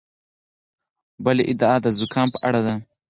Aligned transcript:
بله 1.25 1.43
ادعا 1.51 1.75
د 1.81 1.87
زکام 1.99 2.27
په 2.33 2.37
اړه 2.47 2.61
ده. 2.65 2.75